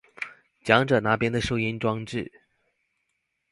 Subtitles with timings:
[0.65, 2.31] 講者那邊的收音裝置